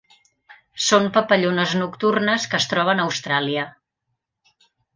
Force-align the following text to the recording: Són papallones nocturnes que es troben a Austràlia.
Són 0.85 1.05
papallones 1.17 1.75
nocturnes 1.81 2.49
que 2.53 2.59
es 2.63 2.67
troben 2.73 3.03
a 3.03 3.07
Austràlia. 3.11 3.69